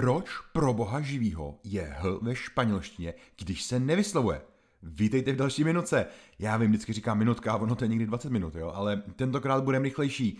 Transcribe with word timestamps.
Proč 0.00 0.30
pro 0.52 0.74
boha 0.74 1.00
živýho 1.00 1.58
je 1.64 1.82
H 1.82 2.08
ve 2.22 2.36
španělštině, 2.36 3.14
když 3.38 3.62
se 3.62 3.80
nevyslovuje? 3.80 4.40
Vítejte 4.82 5.32
v 5.32 5.36
další 5.36 5.64
minutce. 5.64 6.06
Já 6.38 6.56
vím, 6.56 6.70
vždycky 6.70 6.92
říkám 6.92 7.18
minutka, 7.18 7.56
ono 7.56 7.74
to 7.74 7.84
je 7.84 7.88
někdy 7.88 8.06
20 8.06 8.30
minut, 8.30 8.54
jo, 8.54 8.72
ale 8.74 9.02
tentokrát 9.16 9.64
budeme 9.64 9.84
rychlejší. 9.84 10.38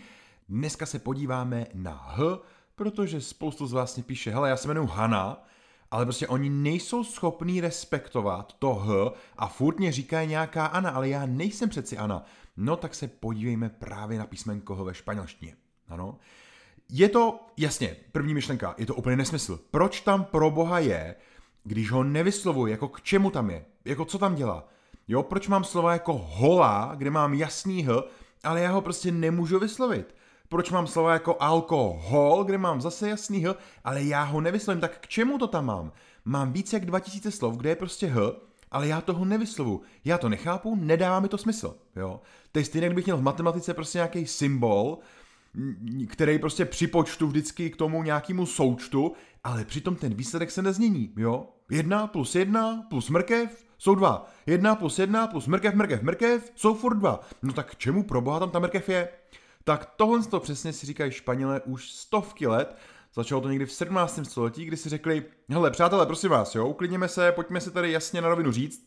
Dneska 0.49 0.85
se 0.85 0.99
podíváme 0.99 1.65
na 1.73 1.91
H, 1.91 2.39
protože 2.75 3.21
spoustu 3.21 3.67
z 3.67 3.73
vás 3.73 3.95
mě 3.95 4.03
píše, 4.03 4.31
hele, 4.31 4.49
já 4.49 4.57
se 4.57 4.67
jmenuji 4.67 4.87
Hana, 4.87 5.47
ale 5.91 6.05
prostě 6.05 6.27
oni 6.27 6.49
nejsou 6.49 7.03
schopní 7.03 7.61
respektovat 7.61 8.55
to 8.59 8.73
H 8.75 9.11
a 9.37 9.47
furt 9.47 9.79
mě 9.79 9.91
říká 9.91 10.23
nějaká 10.23 10.65
Ana, 10.65 10.89
ale 10.89 11.09
já 11.09 11.25
nejsem 11.25 11.69
přeci 11.69 11.97
Ana. 11.97 12.25
No 12.57 12.75
tak 12.75 12.95
se 12.95 13.07
podívejme 13.07 13.69
právě 13.69 14.19
na 14.19 14.25
písmenko 14.25 14.75
H 14.75 14.83
ve 14.83 14.93
španělštině. 14.93 15.55
Ano. 15.87 16.17
Je 16.93 17.09
to, 17.09 17.39
jasně, 17.57 17.95
první 18.11 18.33
myšlenka, 18.33 18.75
je 18.77 18.85
to 18.85 18.95
úplně 18.95 19.15
nesmysl. 19.15 19.59
Proč 19.71 20.01
tam 20.01 20.23
pro 20.23 20.51
boha 20.51 20.79
je, 20.79 21.15
když 21.63 21.91
ho 21.91 22.03
nevyslovuji, 22.03 22.71
jako 22.71 22.87
k 22.87 23.01
čemu 23.01 23.31
tam 23.31 23.49
je, 23.49 23.65
jako 23.85 24.05
co 24.05 24.17
tam 24.17 24.35
dělá. 24.35 24.67
Jo, 25.07 25.23
proč 25.23 25.47
mám 25.47 25.63
slova 25.63 25.93
jako 25.93 26.13
hola, 26.13 26.91
kde 26.97 27.09
mám 27.09 27.33
jasný 27.33 27.83
h, 27.83 28.03
ale 28.43 28.61
já 28.61 28.71
ho 28.71 28.81
prostě 28.81 29.11
nemůžu 29.11 29.59
vyslovit. 29.59 30.15
Proč 30.49 30.71
mám 30.71 30.87
slova 30.87 31.13
jako 31.13 31.37
alkohol, 31.39 32.43
kde 32.43 32.57
mám 32.57 32.81
zase 32.81 33.09
jasný 33.09 33.45
h, 33.45 33.55
ale 33.83 34.03
já 34.03 34.23
ho 34.23 34.41
nevyslovím, 34.41 34.81
tak 34.81 34.99
k 34.99 35.07
čemu 35.07 35.37
to 35.37 35.47
tam 35.47 35.65
mám? 35.65 35.91
Mám 36.25 36.53
více 36.53 36.75
jak 36.75 36.85
2000 36.85 37.31
slov, 37.31 37.57
kde 37.57 37.69
je 37.69 37.75
prostě 37.75 38.07
h, 38.07 38.19
ale 38.71 38.87
já 38.87 39.01
toho 39.01 39.25
nevyslovu. 39.25 39.81
Já 40.05 40.17
to 40.17 40.29
nechápu, 40.29 40.75
nedává 40.75 41.19
mi 41.19 41.27
to 41.27 41.37
smysl. 41.37 41.75
Jo? 41.95 42.21
To 42.51 42.59
je 42.59 42.65
stejně, 42.65 42.87
kdybych 42.87 43.05
měl 43.05 43.17
v 43.17 43.21
matematice 43.21 43.73
prostě 43.73 43.97
nějaký 43.97 44.27
symbol, 44.27 44.97
který 46.07 46.39
prostě 46.39 46.65
připočtu 46.65 47.27
vždycky 47.27 47.69
k 47.69 47.75
tomu 47.75 48.03
nějakému 48.03 48.45
součtu, 48.45 49.13
ale 49.43 49.65
přitom 49.65 49.95
ten 49.95 50.13
výsledek 50.13 50.51
se 50.51 50.61
nezmění, 50.61 51.13
jo? 51.17 51.47
Jedna 51.71 52.07
plus 52.07 52.35
jedna 52.35 52.83
plus 52.89 53.09
mrkev 53.09 53.65
jsou 53.77 53.95
dva. 53.95 54.27
Jedna 54.45 54.75
plus 54.75 54.99
jedna 54.99 55.27
plus 55.27 55.47
mrkev, 55.47 55.73
mrkev, 55.73 56.01
mrkev 56.01 56.51
jsou 56.55 56.73
furt 56.73 56.95
dva. 56.95 57.19
No 57.43 57.53
tak 57.53 57.75
čemu 57.75 58.03
pro 58.03 58.21
boha 58.21 58.39
tam 58.39 58.49
ta 58.49 58.59
mrkev 58.59 58.89
je? 58.89 59.09
Tak 59.63 59.93
tohle 59.95 60.23
to 60.23 60.39
přesně 60.39 60.73
si 60.73 60.85
říkají 60.85 61.11
Španělé 61.11 61.61
už 61.61 61.91
stovky 61.91 62.47
let. 62.47 62.77
Začalo 63.13 63.41
to 63.41 63.49
někdy 63.49 63.65
v 63.65 63.73
17. 63.73 64.19
století, 64.23 64.65
kdy 64.65 64.77
si 64.77 64.89
řekli, 64.89 65.25
hele 65.49 65.71
přátelé, 65.71 66.05
prosím 66.05 66.29
vás, 66.29 66.55
jo, 66.55 66.67
uklidněme 66.67 67.07
se, 67.07 67.31
pojďme 67.31 67.61
si 67.61 67.71
tady 67.71 67.91
jasně 67.91 68.21
na 68.21 68.29
rovinu 68.29 68.51
říct, 68.51 68.85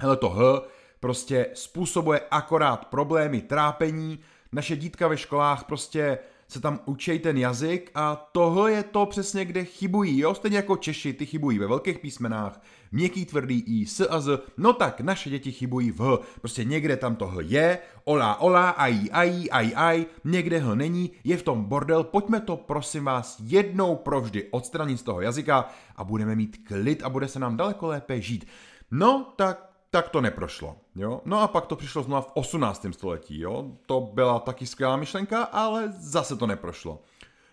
hele 0.00 0.16
to 0.16 0.30
H 0.30 0.62
prostě 1.00 1.46
způsobuje 1.54 2.20
akorát 2.30 2.84
problémy, 2.84 3.40
trápení, 3.40 4.18
naše 4.52 4.76
dítka 4.76 5.08
ve 5.08 5.16
školách 5.16 5.64
prostě 5.64 6.18
se 6.48 6.60
tam 6.60 6.80
učí 6.84 7.18
ten 7.18 7.36
jazyk 7.36 7.90
a 7.94 8.28
tohle 8.32 8.72
je 8.72 8.82
to 8.82 9.06
přesně, 9.06 9.44
kde 9.44 9.64
chybují, 9.64 10.18
jo? 10.18 10.34
Stejně 10.34 10.56
jako 10.56 10.76
Češi, 10.76 11.12
ty 11.12 11.26
chybují 11.26 11.58
ve 11.58 11.66
velkých 11.66 11.98
písmenách, 11.98 12.60
měkký 12.92 13.24
tvrdý 13.24 13.60
i, 13.66 13.86
s 13.86 14.08
a 14.10 14.20
z, 14.20 14.42
no 14.56 14.72
tak 14.72 15.00
naše 15.00 15.30
děti 15.30 15.52
chybují 15.52 15.90
v 15.90 16.00
h. 16.00 16.18
Prostě 16.40 16.64
někde 16.64 16.96
tam 16.96 17.16
toho 17.16 17.40
je, 17.40 17.78
ola, 18.04 18.40
ola, 18.40 18.70
aj, 18.70 19.08
aj, 19.12 19.48
aj, 19.50 19.72
aj, 19.76 20.06
někde 20.24 20.58
ho 20.58 20.74
není, 20.74 21.10
je 21.24 21.36
v 21.36 21.42
tom 21.42 21.64
bordel, 21.64 22.04
pojďme 22.04 22.40
to 22.40 22.56
prosím 22.56 23.04
vás 23.04 23.36
jednou 23.44 23.96
provždy 23.96 24.48
odstranit 24.50 25.00
z 25.00 25.02
toho 25.02 25.20
jazyka 25.20 25.68
a 25.96 26.04
budeme 26.04 26.36
mít 26.36 26.60
klid 26.68 27.02
a 27.02 27.08
bude 27.08 27.28
se 27.28 27.38
nám 27.38 27.56
daleko 27.56 27.86
lépe 27.86 28.20
žít. 28.20 28.46
No, 28.90 29.32
tak 29.36 29.68
tak 29.90 30.08
to 30.08 30.20
neprošlo. 30.20 30.76
Jo? 30.94 31.20
No 31.24 31.40
a 31.40 31.48
pak 31.48 31.66
to 31.66 31.76
přišlo 31.76 32.02
znovu 32.02 32.22
v 32.22 32.30
18. 32.34 32.86
století. 32.90 33.40
Jo? 33.40 33.64
To 33.86 34.00
byla 34.00 34.38
taky 34.38 34.66
skvělá 34.66 34.96
myšlenka, 34.96 35.42
ale 35.42 35.92
zase 35.98 36.36
to 36.36 36.46
neprošlo. 36.46 37.02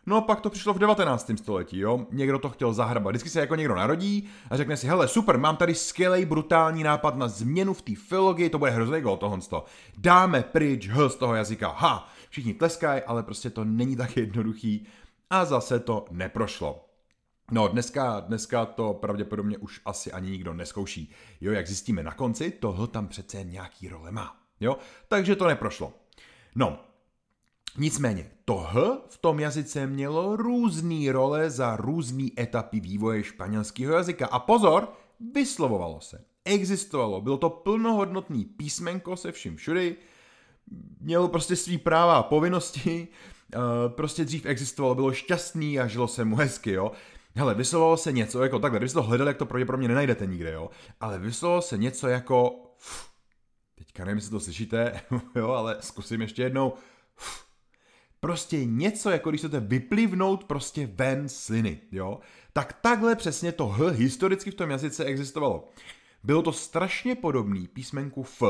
No 0.08 0.18
a 0.18 0.22
pak 0.22 0.42
to 0.42 0.50
přišlo 0.50 0.74
v 0.74 0.80
19. 0.80 1.32
století, 1.38 1.80
jo. 1.80 2.06
Někdo 2.12 2.40
to 2.40 2.50
chtěl 2.50 2.74
zahrabat. 2.74 3.12
Vždycky 3.12 3.30
se 3.30 3.40
jako 3.40 3.56
někdo 3.56 3.76
narodí 3.76 4.30
a 4.50 4.58
řekne 4.58 4.78
si, 4.78 4.88
hele, 4.88 5.08
super, 5.08 5.38
mám 5.38 5.58
tady 5.58 5.76
skvělý, 5.76 6.26
brutální 6.26 6.84
nápad 6.84 7.16
na 7.16 7.28
změnu 7.28 7.74
v 7.74 7.82
té 7.82 7.96
filologii, 7.96 8.50
to 8.50 8.60
bude 8.60 8.72
hrozný 8.72 9.02
gol 9.02 9.18
tohle. 9.18 9.40
Dáme 9.98 10.44
pryč 10.44 10.88
H 10.88 11.10
z 11.10 11.16
toho 11.16 11.36
jazyka. 11.36 11.70
Ha, 11.78 12.08
všichni 12.30 12.54
tleskají, 12.54 13.02
ale 13.02 13.24
prostě 13.24 13.50
to 13.50 13.64
není 13.64 13.96
tak 13.96 14.18
jednoduchý. 14.18 14.88
A 15.30 15.46
zase 15.46 15.80
to 15.80 16.06
neprošlo. 16.12 16.86
No, 17.52 17.68
dneska, 17.68 18.20
dneska 18.20 18.66
to 18.66 18.94
pravděpodobně 18.94 19.58
už 19.58 19.82
asi 19.86 20.12
ani 20.12 20.32
nikdo 20.32 20.54
neskouší. 20.54 21.12
Jo, 21.42 21.52
jak 21.52 21.68
zjistíme 21.68 22.04
na 22.04 22.14
konci, 22.14 22.52
toho 22.52 22.88
tam 22.88 23.08
přece 23.08 23.44
nějaký 23.44 23.90
role 23.90 24.12
má. 24.12 24.38
Jo, 24.60 24.78
takže 25.08 25.36
to 25.36 25.48
neprošlo. 25.48 25.94
No, 26.56 26.80
nicméně, 27.78 28.32
to 28.46 28.58
H 28.58 28.98
v 29.10 29.18
tom 29.18 29.40
jazyce 29.40 29.88
mělo 29.88 30.36
různé 30.36 31.12
role 31.12 31.50
za 31.50 31.76
různé 31.76 32.28
etapy 32.40 32.80
vývoje 32.80 33.24
španělského 33.24 33.94
jazyka. 33.94 34.28
A 34.28 34.40
pozor, 34.40 34.88
vyslovovalo 35.34 36.02
se. 36.02 36.26
Existovalo, 36.46 37.22
bylo 37.22 37.38
to 37.38 37.50
plnohodnotný 37.50 38.46
písmenko 38.46 39.18
se 39.18 39.32
vším 39.32 39.56
všudy, 39.56 39.96
mělo 41.02 41.28
prostě 41.28 41.56
svý 41.56 41.78
práva 41.78 42.18
a 42.18 42.24
povinnosti, 42.24 43.08
eh, 43.54 43.58
prostě 43.88 44.26
dřív 44.26 44.46
existovalo, 44.46 44.96
bylo 44.96 45.14
šťastný 45.14 45.80
a 45.80 45.88
žilo 45.88 46.08
se 46.08 46.26
mu 46.26 46.36
hezky, 46.36 46.72
jo. 46.72 46.92
Hele, 47.38 47.54
vyslovalo 47.54 47.98
se 47.98 48.12
něco 48.12 48.44
jako 48.44 48.60
takhle, 48.60 48.80
když 48.80 48.94
to 48.94 49.04
hledali, 49.04 49.30
jak 49.30 49.38
to 49.38 49.46
pravděpodobně 49.46 49.88
nenajdete 49.88 50.26
nikde, 50.26 50.52
jo. 50.52 50.70
Ale 51.00 51.20
vyslovalo 51.20 51.62
se 51.62 51.78
něco 51.78 52.08
jako... 52.08 52.56
Teďka 53.76 54.06
nevím, 54.06 54.18
jestli 54.18 54.32
to 54.32 54.40
slyšíte, 54.40 55.02
jo, 55.36 55.50
ale 55.50 55.78
zkusím 55.80 56.22
ještě 56.22 56.44
jednou. 56.44 56.74
Prostě 58.20 58.66
něco, 58.66 59.10
jako 59.10 59.30
když 59.30 59.42
chcete 59.42 59.60
vyplivnout 59.60 60.44
prostě 60.44 60.88
ven 60.88 61.30
sliny, 61.30 61.80
jo. 61.92 62.20
Tak 62.54 62.74
takhle 62.74 63.16
přesně 63.16 63.52
to 63.52 63.68
H 63.68 63.90
historicky 63.90 64.52
v 64.52 64.56
tom 64.56 64.70
jazyce 64.70 65.06
existovalo. 65.06 65.70
Bylo 66.24 66.42
to 66.42 66.52
strašně 66.52 67.16
podobný 67.16 67.68
písmenku 67.68 68.24
F, 68.24 68.42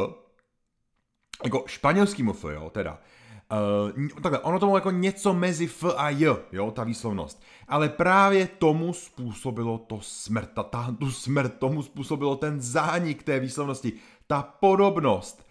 jako 1.43 1.63
španělskýmu 1.67 2.33
F, 2.33 2.43
jo, 2.43 2.69
teda. 2.69 3.01
Uh, 3.51 4.07
takhle, 4.21 4.39
ono 4.39 4.59
tomu 4.59 4.75
jako 4.75 4.91
něco 4.91 5.33
mezi 5.33 5.67
F 5.67 5.83
a 5.97 6.09
J, 6.09 6.37
jo, 6.51 6.71
ta 6.71 6.83
výslovnost. 6.83 7.43
Ale 7.67 7.89
právě 7.89 8.47
tomu 8.47 8.93
způsobilo 8.93 9.77
to 9.77 9.99
smrt, 10.01 10.49
ta, 10.53 10.63
ta, 10.63 10.95
tu 10.99 11.11
smrt, 11.11 11.59
tomu 11.59 11.83
způsobilo 11.83 12.35
ten 12.35 12.61
zánik 12.61 13.23
té 13.23 13.39
výslovnosti, 13.39 13.93
ta 14.27 14.41
podobnost 14.41 15.47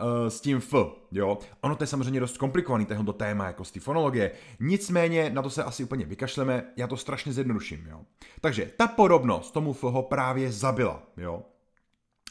uh, 0.00 0.28
s 0.28 0.40
tím 0.40 0.56
F, 0.56 0.74
jo. 1.12 1.38
Ono 1.60 1.76
to 1.76 1.82
je 1.82 1.86
samozřejmě 1.88 2.20
dost 2.20 2.38
komplikovaný, 2.38 2.86
tohle 2.86 3.12
téma, 3.12 3.46
jako 3.46 3.64
z 3.64 3.70
té 3.70 3.80
fonologie. 3.80 4.30
Nicméně, 4.60 5.30
na 5.30 5.42
to 5.42 5.50
se 5.50 5.64
asi 5.64 5.84
úplně 5.84 6.04
vykašleme, 6.04 6.64
já 6.76 6.86
to 6.86 6.96
strašně 6.96 7.32
zjednoduším, 7.32 7.86
jo. 7.90 8.00
Takže 8.40 8.70
ta 8.76 8.86
podobnost 8.86 9.50
tomu 9.50 9.72
F 9.72 9.82
ho 9.82 10.02
právě 10.02 10.52
zabila, 10.52 11.02
jo. 11.16 11.42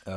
Uh, 0.08 0.14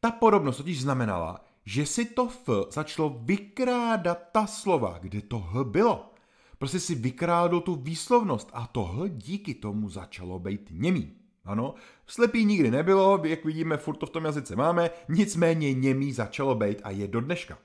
ta 0.00 0.10
podobnost 0.10 0.56
totiž 0.56 0.82
znamenala, 0.82 1.40
že 1.68 1.86
si 1.86 2.04
to 2.04 2.28
F 2.28 2.48
začalo 2.72 3.20
vykrádat 3.22 4.18
ta 4.32 4.46
slova, 4.46 4.98
kde 5.00 5.22
to 5.22 5.38
H 5.38 5.64
bylo. 5.64 6.12
Prostě 6.58 6.80
si 6.80 6.94
vykrádl 6.94 7.60
tu 7.60 7.74
výslovnost 7.74 8.50
a 8.52 8.66
to 8.66 8.84
H 8.84 9.08
díky 9.08 9.54
tomu 9.54 9.88
začalo 9.88 10.38
být 10.38 10.68
němý. 10.70 11.12
Ano, 11.44 11.74
slepý 12.06 12.44
nikdy 12.44 12.70
nebylo, 12.70 13.20
jak 13.24 13.44
vidíme, 13.44 13.76
furt 13.76 13.96
to 13.96 14.06
v 14.06 14.10
tom 14.10 14.24
jazyce 14.24 14.56
máme, 14.56 14.90
nicméně 15.08 15.74
němý 15.74 16.12
začalo 16.12 16.54
být 16.54 16.80
a 16.84 16.90
je 16.90 17.08
do 17.08 17.20
dneška. 17.20 17.58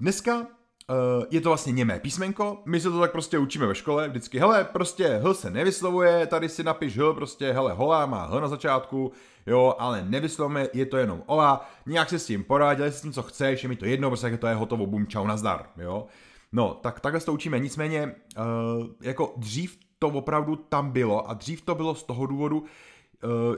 Dneska 0.00 0.46
je 1.30 1.40
to 1.40 1.48
vlastně 1.48 1.72
němé 1.72 2.00
písmenko, 2.00 2.58
my 2.64 2.80
se 2.80 2.90
to 2.90 3.00
tak 3.00 3.12
prostě 3.12 3.38
učíme 3.38 3.66
ve 3.66 3.74
škole, 3.74 4.08
vždycky, 4.08 4.38
hele, 4.38 4.64
prostě 4.64 5.20
H 5.24 5.34
se 5.34 5.50
nevyslovuje, 5.50 6.26
tady 6.26 6.48
si 6.48 6.62
napiš 6.62 6.98
H, 6.98 7.12
prostě, 7.14 7.52
hele, 7.52 7.72
holá 7.72 8.06
má 8.06 8.26
H 8.26 8.40
na 8.40 8.48
začátku, 8.48 9.12
jo, 9.46 9.74
ale 9.78 10.04
nevyslovíme, 10.08 10.68
je 10.72 10.86
to 10.86 10.96
jenom 10.96 11.22
ola, 11.26 11.68
nějak 11.86 12.08
se 12.08 12.18
s 12.18 12.26
tím 12.26 12.44
poradil, 12.44 12.76
dělej 12.76 12.92
s 12.92 13.00
tím, 13.00 13.12
co 13.12 13.22
chceš, 13.22 13.62
je 13.62 13.68
mi 13.68 13.76
to 13.76 13.84
jedno, 13.84 14.10
prostě 14.10 14.36
to 14.36 14.46
je 14.46 14.54
hotovo, 14.54 14.86
bum, 14.86 15.06
čau, 15.06 15.26
nazdar, 15.26 15.66
jo. 15.76 16.06
No, 16.52 16.78
tak 16.82 17.00
takhle 17.00 17.20
to 17.20 17.32
učíme, 17.32 17.58
nicméně, 17.58 18.14
uh, 18.38 18.86
jako 19.00 19.34
dřív 19.36 19.78
to 19.98 20.08
opravdu 20.08 20.56
tam 20.56 20.90
bylo 20.90 21.30
a 21.30 21.34
dřív 21.34 21.62
to 21.62 21.74
bylo 21.74 21.94
z 21.94 22.02
toho 22.02 22.26
důvodu, 22.26 22.58
uh, 22.58 22.66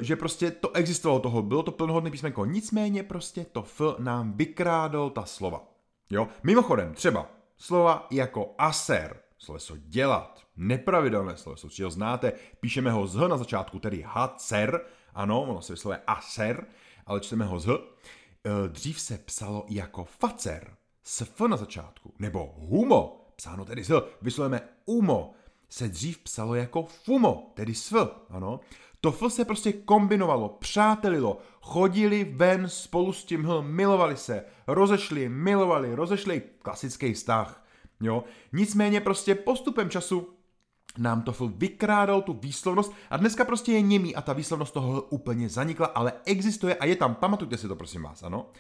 že 0.01 0.17
prostě 0.17 0.51
to 0.51 0.71
existovalo 0.71 1.21
toho, 1.21 1.43
bylo 1.43 1.63
to 1.63 1.71
plnohodné 1.71 2.11
písmenko, 2.11 2.45
nicméně 2.45 3.03
prostě 3.03 3.47
to 3.53 3.63
F 3.63 3.81
nám 3.99 4.33
vykrádl 4.33 5.11
ta 5.11 5.25
slova. 5.25 5.72
Jo? 6.13 6.29
Mimochodem, 6.43 6.95
třeba 6.95 7.31
slova 7.57 8.07
jako 8.11 8.55
aser, 8.59 9.21
sloveso 9.39 9.77
dělat, 9.77 10.41
nepravidelné 10.57 11.37
sloveso, 11.37 11.69
či 11.69 11.83
ho 11.83 11.91
znáte, 11.91 12.33
píšeme 12.61 12.91
ho 12.91 13.07
z 13.07 13.17
H 13.17 13.29
na 13.29 13.37
začátku, 13.37 13.79
tedy 13.79 14.05
hacer, 14.07 14.81
ano, 15.15 15.43
ono 15.43 15.63
se 15.63 15.73
vyslovuje 15.73 16.01
aser, 16.07 16.67
ale 17.07 17.21
čteme 17.21 17.45
ho 17.45 17.61
z 17.61 17.67
H. 17.67 17.73
E, 17.75 18.69
dřív 18.69 19.01
se 19.01 19.19
psalo 19.19 19.67
jako 19.69 20.05
facer, 20.05 20.77
s 21.03 21.21
F 21.21 21.41
na 21.41 21.57
začátku, 21.57 22.15
nebo 22.19 22.55
humo, 22.57 23.33
psáno 23.37 23.65
tedy 23.65 23.85
z 23.85 23.89
H, 23.89 24.03
vyslovujeme 24.23 24.69
umo, 24.85 25.35
se 25.73 25.89
dřív 25.89 26.19
psalo 26.19 26.55
jako 26.55 26.83
fumo, 26.83 27.53
tedy 27.55 27.75
s 27.75 27.93
F, 27.93 28.09
ano. 28.31 28.61
To 29.01 29.13
F 29.13 29.33
se 29.33 29.45
prostě 29.45 29.73
kombinovalo, 29.73 30.49
přátelilo, 30.49 31.39
chodili 31.61 32.25
ven 32.25 32.69
spolu 32.69 33.13
s 33.13 33.25
tím 33.25 33.45
H, 33.45 33.61
milovali 33.61 34.17
se, 34.17 34.45
rozešli, 34.67 35.29
milovali, 35.29 35.95
rozešli, 35.95 36.43
klasický 36.63 37.13
vztah, 37.13 37.65
jo. 38.01 38.25
Nicméně 38.53 39.01
prostě 39.01 39.35
postupem 39.35 39.91
času 39.91 40.29
nám 40.99 41.23
to 41.23 41.35
vykrádal 41.57 42.23
tu 42.23 42.33
výslovnost 42.33 42.93
a 43.11 43.17
dneska 43.17 43.45
prostě 43.45 43.73
je 43.73 43.81
němý 43.81 44.17
a 44.17 44.23
ta 44.23 44.33
výslovnost 44.33 44.75
toho 44.75 45.03
úplně 45.03 45.49
zanikla, 45.49 45.87
ale 45.87 46.13
existuje 46.25 46.75
a 46.75 46.85
je 46.85 46.97
tam, 46.97 47.15
pamatujte 47.15 47.57
si 47.57 47.69
to 47.69 47.77
prosím 47.77 48.03
vás, 48.03 48.23
ano. 48.23 48.41
Uh, 48.41 48.51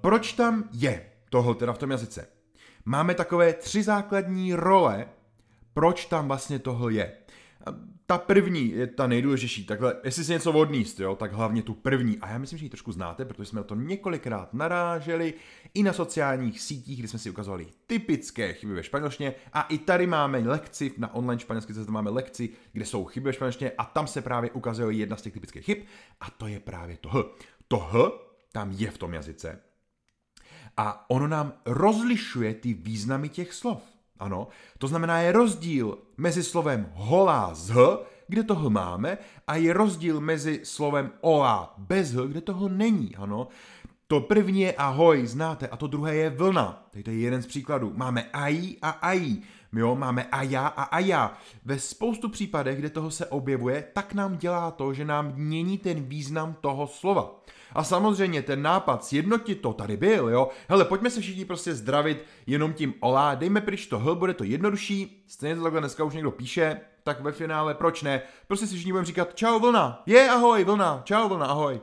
proč 0.00 0.32
tam 0.32 0.68
je 0.72 1.10
tohle 1.30 1.54
teda 1.54 1.72
v 1.72 1.78
tom 1.78 1.90
jazyce? 1.90 2.28
Máme 2.84 3.14
takové 3.14 3.52
tři 3.52 3.82
základní 3.82 4.54
role, 4.54 5.06
proč 5.74 6.06
tam 6.06 6.28
vlastně 6.28 6.58
tohle 6.58 6.92
je 6.92 7.12
ta 8.06 8.18
první 8.18 8.70
je 8.70 8.86
ta 8.86 9.06
nejdůležitější. 9.06 9.66
Takhle, 9.66 9.96
jestli 10.04 10.24
si 10.24 10.32
něco 10.32 10.52
odníst, 10.52 11.00
jo, 11.00 11.16
tak 11.16 11.32
hlavně 11.32 11.62
tu 11.62 11.74
první. 11.74 12.18
A 12.18 12.28
já 12.28 12.38
myslím, 12.38 12.58
že 12.58 12.64
ji 12.64 12.68
trošku 12.68 12.92
znáte, 12.92 13.24
protože 13.24 13.48
jsme 13.48 13.60
o 13.60 13.64
to 13.64 13.74
několikrát 13.74 14.54
naráželi 14.54 15.34
i 15.74 15.82
na 15.82 15.92
sociálních 15.92 16.60
sítích, 16.60 16.98
kdy 16.98 17.08
jsme 17.08 17.18
si 17.18 17.30
ukazovali 17.30 17.66
typické 17.86 18.52
chyby 18.52 18.74
ve 18.74 18.82
španělštině. 18.82 19.34
A 19.52 19.62
i 19.62 19.78
tady 19.78 20.06
máme 20.06 20.38
lekci, 20.38 20.92
na 20.98 21.14
online 21.14 21.40
španělské 21.40 21.74
cestě 21.74 21.92
máme 21.92 22.10
lekci, 22.10 22.48
kde 22.72 22.86
jsou 22.86 23.04
chyby 23.04 23.26
ve 23.26 23.32
španělštině 23.32 23.72
a 23.78 23.84
tam 23.84 24.06
se 24.06 24.22
právě 24.22 24.50
ukazuje 24.50 24.96
jedna 24.96 25.16
z 25.16 25.22
těch 25.22 25.32
typických 25.32 25.64
chyb 25.64 25.78
a 26.20 26.30
to 26.30 26.46
je 26.46 26.60
právě 26.60 26.96
to 26.96 27.08
H. 27.08 27.24
To 27.68 27.78
H 27.78 28.10
tam 28.52 28.72
je 28.72 28.90
v 28.90 28.98
tom 28.98 29.14
jazyce. 29.14 29.60
A 30.76 31.10
ono 31.10 31.28
nám 31.28 31.52
rozlišuje 31.66 32.54
ty 32.54 32.74
významy 32.74 33.28
těch 33.28 33.52
slov. 33.52 33.82
Ano, 34.22 34.48
to 34.78 34.86
znamená, 34.86 35.20
je 35.20 35.32
rozdíl 35.32 35.98
mezi 36.16 36.42
slovem 36.42 36.86
holá 36.94 37.54
z 37.54 37.70
h, 37.70 37.78
kde 38.28 38.42
toho 38.42 38.70
máme, 38.70 39.18
a 39.46 39.56
je 39.56 39.72
rozdíl 39.72 40.20
mezi 40.20 40.60
slovem 40.62 41.10
oa 41.20 41.74
bez 41.78 42.14
h, 42.14 42.22
kde 42.26 42.40
toho 42.40 42.68
není. 42.68 43.16
Ano, 43.16 43.48
to 44.06 44.20
první 44.20 44.60
je 44.60 44.72
ahoj, 44.72 45.26
znáte, 45.26 45.68
a 45.68 45.76
to 45.76 45.86
druhé 45.86 46.14
je 46.14 46.30
vlna. 46.30 46.86
Tady 46.90 47.02
to 47.02 47.10
je 47.10 47.18
jeden 47.18 47.42
z 47.42 47.46
příkladů. 47.46 47.92
Máme 47.96 48.28
ají 48.32 48.78
a 48.82 48.90
ají. 48.90 49.42
Jo, 49.76 49.96
máme 49.96 50.24
aja 50.32 50.66
a 50.66 50.82
aja. 50.82 51.38
Ve 51.64 51.78
spoustu 51.78 52.28
případech, 52.28 52.78
kde 52.78 52.90
toho 52.90 53.10
se 53.10 53.26
objevuje, 53.26 53.84
tak 53.92 54.14
nám 54.14 54.36
dělá 54.36 54.70
to, 54.70 54.94
že 54.94 55.04
nám 55.04 55.32
mění 55.34 55.78
ten 55.78 56.02
význam 56.02 56.56
toho 56.60 56.86
slova. 56.86 57.42
A 57.72 57.84
samozřejmě 57.84 58.42
ten 58.42 58.62
nápad 58.62 59.04
sjednotit 59.04 59.54
to 59.54 59.72
tady 59.72 59.96
byl, 59.96 60.28
jo. 60.28 60.48
Hele, 60.68 60.84
pojďme 60.84 61.10
se 61.10 61.20
všichni 61.20 61.44
prostě 61.44 61.74
zdravit 61.74 62.24
jenom 62.46 62.72
tím 62.72 62.94
olá, 63.00 63.34
dejme 63.34 63.60
pryč 63.60 63.86
to 63.86 63.98
h, 63.98 64.14
bude 64.14 64.34
to 64.34 64.44
jednodušší, 64.44 65.24
stejně 65.26 65.56
to 65.56 65.62
takhle 65.62 65.80
dneska 65.80 66.04
už 66.04 66.14
někdo 66.14 66.30
píše, 66.30 66.80
tak 67.02 67.20
ve 67.20 67.32
finále 67.32 67.74
proč 67.74 68.02
ne? 68.02 68.22
Prostě 68.46 68.66
si 68.66 68.74
všichni 68.74 68.92
budeme 68.92 69.06
říkat 69.06 69.34
čau 69.34 69.58
vlna, 69.58 70.02
je 70.06 70.30
ahoj 70.30 70.64
vlna, 70.64 71.02
čau 71.04 71.28
vlna, 71.28 71.46
ahoj. 71.46 71.80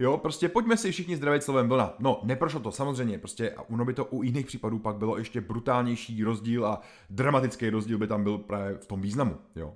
Jo, 0.00 0.16
prostě 0.16 0.48
pojďme 0.48 0.76
si 0.76 0.92
všichni 0.92 1.16
zdravit 1.16 1.42
slovem 1.42 1.68
vlna. 1.68 1.94
No, 1.98 2.20
neprošlo 2.22 2.60
to 2.60 2.72
samozřejmě, 2.72 3.18
prostě 3.18 3.50
a 3.50 3.62
ono 3.62 3.84
by 3.84 3.94
to 3.94 4.04
u 4.04 4.22
jiných 4.22 4.46
případů 4.46 4.78
pak 4.78 4.96
bylo 4.96 5.18
ještě 5.18 5.40
brutálnější 5.40 6.24
rozdíl 6.24 6.66
a 6.66 6.80
dramatický 7.10 7.70
rozdíl 7.70 7.98
by 7.98 8.06
tam 8.06 8.24
byl 8.24 8.38
právě 8.38 8.78
v 8.78 8.86
tom 8.86 9.00
významu, 9.00 9.38
jo. 9.56 9.74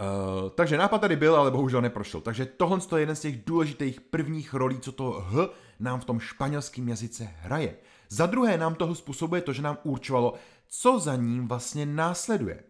Uh, 0.00 0.50
takže 0.50 0.78
nápad 0.78 0.98
tady 0.98 1.16
byl, 1.16 1.36
ale 1.36 1.50
bohužel 1.50 1.82
neprošel. 1.82 2.20
Takže 2.20 2.46
tohle 2.46 2.78
je 2.96 3.02
jeden 3.02 3.16
z 3.16 3.20
těch 3.20 3.44
důležitých 3.44 4.00
prvních 4.00 4.54
rolí, 4.54 4.80
co 4.80 4.92
to 4.92 5.10
H 5.10 5.48
nám 5.80 6.00
v 6.00 6.04
tom 6.04 6.20
španělském 6.20 6.88
jazyce 6.88 7.28
hraje. 7.40 7.76
Za 8.08 8.26
druhé 8.26 8.58
nám 8.58 8.74
toho 8.74 8.94
způsobuje 8.94 9.40
to, 9.40 9.52
že 9.52 9.62
nám 9.62 9.78
určovalo, 9.82 10.34
co 10.68 10.98
za 10.98 11.16
ním 11.16 11.48
vlastně 11.48 11.86
následuje. 11.86 12.62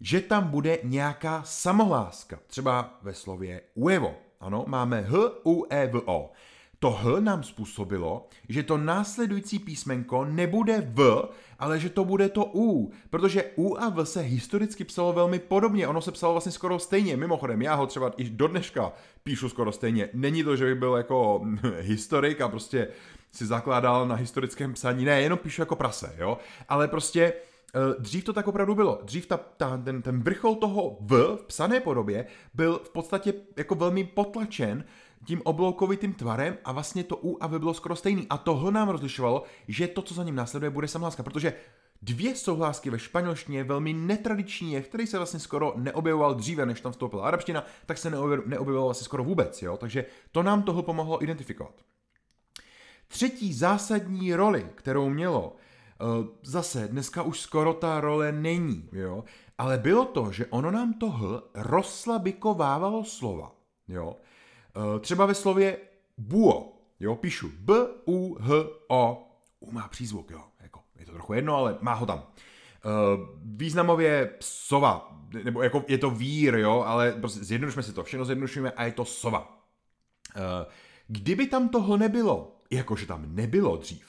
Že 0.00 0.20
tam 0.20 0.44
bude 0.44 0.78
nějaká 0.82 1.42
samohláska, 1.42 2.38
třeba 2.46 2.98
ve 3.02 3.14
slově 3.14 3.60
uevo. 3.74 4.27
Ano, 4.40 4.64
máme 4.66 5.02
H, 5.02 5.16
U, 5.44 5.66
E, 5.70 5.86
V, 5.86 6.02
O. 6.06 6.30
To 6.78 6.90
H 6.90 7.20
nám 7.20 7.42
způsobilo, 7.42 8.28
že 8.48 8.62
to 8.62 8.78
následující 8.78 9.58
písmenko 9.58 10.24
nebude 10.24 10.80
V, 10.80 11.28
ale 11.58 11.80
že 11.80 11.90
to 11.90 12.04
bude 12.04 12.28
to 12.28 12.50
U, 12.54 12.92
protože 13.10 13.44
U 13.56 13.76
a 13.76 13.88
V 13.88 14.04
se 14.04 14.20
historicky 14.20 14.84
psalo 14.84 15.12
velmi 15.12 15.38
podobně, 15.38 15.88
ono 15.88 16.00
se 16.00 16.12
psalo 16.12 16.32
vlastně 16.32 16.52
skoro 16.52 16.78
stejně, 16.78 17.16
mimochodem 17.16 17.62
já 17.62 17.74
ho 17.74 17.86
třeba 17.86 18.12
i 18.16 18.24
do 18.24 18.48
dneška 18.48 18.92
píšu 19.22 19.48
skoro 19.48 19.72
stejně. 19.72 20.08
Není 20.12 20.44
to, 20.44 20.56
že 20.56 20.64
bych 20.64 20.78
byl 20.78 20.94
jako 20.94 21.42
historik 21.80 22.40
a 22.40 22.48
prostě 22.48 22.88
si 23.32 23.46
zakládal 23.46 24.08
na 24.08 24.14
historickém 24.14 24.74
psaní, 24.74 25.04
ne, 25.04 25.22
jenom 25.22 25.38
píšu 25.38 25.62
jako 25.62 25.76
prase, 25.76 26.14
jo, 26.18 26.38
ale 26.68 26.88
prostě 26.88 27.32
Dřív 27.98 28.24
to 28.24 28.32
tak 28.32 28.48
opravdu 28.48 28.74
bylo. 28.74 29.00
Dřív 29.02 29.26
ta, 29.26 29.36
ta, 29.36 29.76
ten, 29.76 30.02
ten 30.02 30.22
vrchol 30.22 30.54
toho 30.54 30.96
v 31.00 31.36
v 31.36 31.44
psané 31.46 31.80
podobě 31.80 32.26
byl 32.54 32.80
v 32.84 32.90
podstatě 32.90 33.34
jako 33.56 33.74
velmi 33.74 34.04
potlačen 34.04 34.84
tím 35.24 35.42
obloukovitým 35.44 36.12
tvarem 36.12 36.58
a 36.64 36.72
vlastně 36.72 37.04
to 37.04 37.16
U 37.16 37.38
a 37.40 37.46
V 37.46 37.58
bylo 37.58 37.74
skoro 37.74 37.96
stejný. 37.96 38.26
A 38.30 38.38
toho 38.38 38.70
nám 38.70 38.88
rozlišovalo, 38.88 39.42
že 39.68 39.88
to, 39.88 40.02
co 40.02 40.14
za 40.14 40.24
ním 40.24 40.34
následuje, 40.34 40.70
bude 40.70 40.88
samhláska, 40.88 41.22
protože 41.22 41.52
dvě 42.02 42.36
souhlásky 42.36 42.90
ve 42.90 42.98
španělštině 42.98 43.64
velmi 43.64 43.92
netradiční 43.92 44.72
je, 44.72 44.82
který 44.82 45.06
se 45.06 45.16
vlastně 45.16 45.40
skoro 45.40 45.72
neobjevoval 45.76 46.34
dříve, 46.34 46.66
než 46.66 46.80
tam 46.80 46.92
vstoupila 46.92 47.26
arabština, 47.26 47.64
tak 47.86 47.98
se 47.98 48.10
neobjevoval 48.46 48.84
vlastně 48.84 49.04
skoro 49.04 49.24
vůbec, 49.24 49.62
jo? 49.62 49.76
takže 49.76 50.04
to 50.32 50.42
nám 50.42 50.62
toho 50.62 50.82
pomohlo 50.82 51.22
identifikovat. 51.22 51.74
Třetí 53.08 53.54
zásadní 53.54 54.34
roli, 54.34 54.66
kterou 54.74 55.08
mělo, 55.08 55.56
eh, 55.56 55.67
zase 56.42 56.88
dneska 56.88 57.22
už 57.22 57.40
skoro 57.40 57.74
ta 57.74 58.00
role 58.00 58.32
není, 58.32 58.88
jo? 58.92 59.24
ale 59.58 59.78
bylo 59.78 60.04
to, 60.04 60.32
že 60.32 60.46
ono 60.46 60.70
nám 60.70 60.94
toho 60.94 61.42
rozslabikovávalo 61.54 63.04
slova. 63.04 63.52
Jo? 63.88 64.16
Eh, 64.16 65.00
třeba 65.00 65.26
ve 65.26 65.34
slově 65.34 65.78
buo, 66.18 66.72
jo, 67.00 67.16
píšu 67.16 67.50
B, 67.58 67.74
U, 68.06 68.34
H, 68.40 68.52
O, 68.88 69.28
U 69.60 69.72
má 69.72 69.88
přízvuk, 69.88 70.30
jo, 70.30 70.42
jako, 70.60 70.80
je 70.98 71.06
to 71.06 71.12
trochu 71.12 71.32
jedno, 71.32 71.56
ale 71.56 71.78
má 71.80 71.94
ho 71.94 72.06
tam. 72.06 72.18
Uh, 72.84 73.28
významově 73.44 74.30
sova, 74.40 75.18
nebo 75.44 75.62
jako 75.62 75.84
je 75.88 75.98
to 75.98 76.10
vír, 76.10 76.54
jo, 76.54 76.84
ale 76.86 77.12
prostě 77.12 77.44
zjednodušme 77.44 77.82
si 77.82 77.92
to, 77.92 78.04
všechno 78.04 78.24
zjednodušujeme 78.24 78.70
a 78.70 78.84
je 78.84 78.92
to 78.92 79.04
sova. 79.04 79.58
Kdyby 81.06 81.46
tam 81.46 81.68
toho 81.68 81.96
nebylo, 81.96 82.56
jakože 82.70 83.06
tam 83.06 83.34
nebylo 83.34 83.76
dřív, 83.76 84.07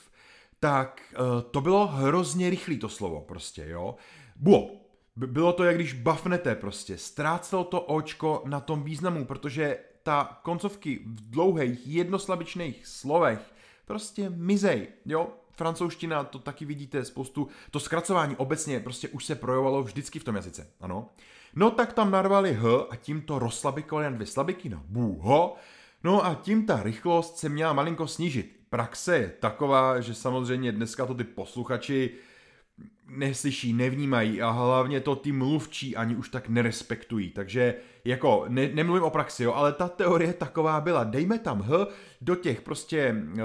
tak 0.59 1.01
uh, 1.19 1.41
to 1.51 1.61
bylo 1.61 1.87
hrozně 1.87 2.49
rychlý 2.49 2.77
to 2.77 2.89
slovo 2.89 3.21
prostě, 3.21 3.65
jo. 3.67 3.95
Buo, 4.35 4.71
bylo 5.15 5.53
to, 5.53 5.63
jak 5.63 5.75
když 5.75 5.93
bafnete 5.93 6.55
prostě, 6.55 6.97
ztrácelo 6.97 7.63
to 7.63 7.81
očko 7.81 8.43
na 8.45 8.59
tom 8.59 8.83
významu, 8.83 9.25
protože 9.25 9.77
ta 10.03 10.39
koncovky 10.43 10.99
v 11.05 11.29
dlouhých 11.29 11.87
jednoslabičných 11.87 12.87
slovech 12.87 13.53
prostě 13.85 14.29
mizej, 14.29 14.87
jo? 15.05 15.27
Francouzština, 15.51 16.23
to 16.23 16.39
taky 16.39 16.65
vidíte, 16.65 17.05
spoustu, 17.05 17.47
to 17.71 17.79
zkracování 17.79 18.35
obecně 18.35 18.79
prostě 18.79 19.09
už 19.09 19.25
se 19.25 19.35
projevovalo 19.35 19.83
vždycky 19.83 20.19
v 20.19 20.23
tom 20.23 20.35
jazyce, 20.35 20.67
ano. 20.81 21.09
No 21.55 21.71
tak 21.71 21.93
tam 21.93 22.11
narvali 22.11 22.53
H 22.53 22.67
a 22.89 22.95
tím 22.95 23.21
to 23.21 23.39
rozslabikovali 23.39 24.05
na 24.05 24.15
dvě 24.15 24.27
slabiky 24.27 24.69
na 24.69 24.83
bůho, 24.85 25.55
no 26.03 26.25
a 26.25 26.35
tím 26.35 26.65
ta 26.65 26.83
rychlost 26.83 27.37
se 27.37 27.49
měla 27.49 27.73
malinko 27.73 28.07
snížit. 28.07 28.58
Praxe 28.69 29.17
je 29.17 29.33
taková, 29.39 30.01
že 30.01 30.13
samozřejmě 30.13 30.71
dneska 30.71 31.05
to 31.05 31.13
ty 31.13 31.23
posluchači 31.23 32.11
neslyší, 33.07 33.73
nevnímají 33.73 34.41
a 34.41 34.49
hlavně 34.49 34.99
to 34.99 35.15
ty 35.15 35.31
mluvčí 35.31 35.95
ani 35.95 36.15
už 36.15 36.29
tak 36.29 36.49
nerespektují. 36.49 37.29
Takže 37.29 37.75
jako, 38.05 38.45
ne, 38.47 38.69
nemluvím 38.73 39.03
o 39.03 39.09
praxi, 39.09 39.43
jo, 39.43 39.53
ale 39.53 39.73
ta 39.73 39.87
teorie 39.87 40.33
taková 40.33 40.81
byla. 40.81 41.03
Dejme 41.03 41.39
tam 41.39 41.61
H 41.61 41.87
do 42.21 42.35
těch 42.35 42.61
prostě 42.61 43.15
uh, 43.33 43.39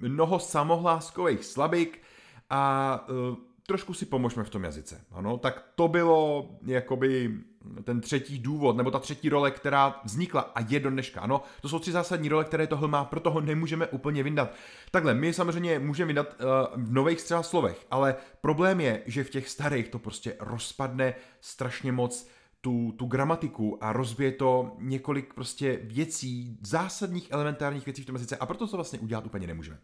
mnoho 0.00 0.38
samohláskových 0.38 1.44
slabik 1.44 2.02
a 2.50 3.06
uh, 3.30 3.36
trošku 3.68 3.94
si 3.94 4.06
pomožme 4.06 4.44
v 4.44 4.50
tom 4.50 4.64
jazyce. 4.64 5.00
Ano, 5.10 5.38
tak 5.38 5.64
to 5.74 5.88
bylo 5.88 6.48
jakoby 6.66 7.38
ten 7.84 8.00
třetí 8.00 8.38
důvod, 8.38 8.76
nebo 8.76 8.90
ta 8.90 8.98
třetí 8.98 9.28
role, 9.28 9.50
která 9.50 10.00
vznikla 10.04 10.40
a 10.40 10.60
je 10.68 10.80
do 10.80 10.90
dneška. 10.90 11.20
Ano, 11.20 11.42
to 11.60 11.68
jsou 11.68 11.78
tři 11.78 11.92
zásadní 11.92 12.28
role, 12.28 12.44
které 12.44 12.66
tohle 12.66 12.88
má, 12.88 13.04
proto 13.04 13.30
ho 13.30 13.40
nemůžeme 13.40 13.86
úplně 13.86 14.22
vyndat. 14.22 14.54
Takhle, 14.90 15.14
my 15.14 15.32
samozřejmě 15.32 15.78
můžeme 15.78 16.06
vydat 16.06 16.26
uh, 16.40 16.84
v 16.84 16.92
nových 16.92 17.22
třeba 17.22 17.42
slovech, 17.42 17.86
ale 17.90 18.16
problém 18.40 18.80
je, 18.80 19.02
že 19.06 19.24
v 19.24 19.30
těch 19.30 19.48
starých 19.48 19.88
to 19.88 19.98
prostě 19.98 20.36
rozpadne 20.40 21.14
strašně 21.40 21.92
moc 21.92 22.28
tu, 22.60 22.92
tu 22.92 23.06
gramatiku 23.06 23.78
a 23.84 23.92
rozbije 23.92 24.32
to 24.32 24.76
několik 24.78 25.34
prostě 25.34 25.80
věcí, 25.82 26.58
zásadních 26.62 27.30
elementárních 27.30 27.86
věcí 27.86 28.02
v 28.02 28.06
tom 28.06 28.14
jazyce 28.14 28.36
a 28.36 28.46
proto 28.46 28.66
to 28.66 28.76
vlastně 28.76 28.98
udělat 28.98 29.26
úplně 29.26 29.46
nemůžeme. 29.46 29.78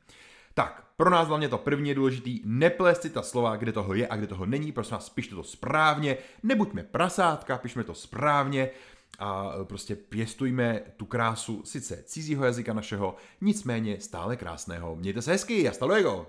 Tak, 0.54 0.86
pro 0.96 1.10
nás 1.10 1.28
hlavně 1.28 1.48
to 1.48 1.58
první 1.58 1.88
je 1.88 1.94
důležitý, 1.94 2.40
neplést 2.44 3.02
si 3.02 3.10
ta 3.10 3.22
slova, 3.22 3.56
kde 3.56 3.72
toho 3.72 3.94
je 3.94 4.08
a 4.08 4.16
kde 4.16 4.26
toho 4.26 4.46
není, 4.46 4.72
prosím 4.72 4.94
vás, 4.94 5.08
pište 5.08 5.34
to 5.34 5.42
správně, 5.42 6.16
nebuďme 6.42 6.82
prasátka, 6.82 7.58
pišme 7.58 7.84
to 7.84 7.94
správně 7.94 8.70
a 9.18 9.52
prostě 9.64 9.96
pěstujme 9.96 10.80
tu 10.96 11.06
krásu 11.06 11.62
sice 11.64 12.02
cizího 12.06 12.44
jazyka 12.44 12.72
našeho, 12.72 13.16
nicméně 13.40 14.00
stále 14.00 14.36
krásného. 14.36 14.96
Mějte 14.96 15.22
se 15.22 15.32
hezky, 15.32 15.64
hasta 15.64 15.86
luego! 15.86 16.26